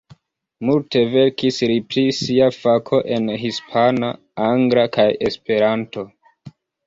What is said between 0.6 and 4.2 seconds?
Multe verkis li pri sia fako en hispana,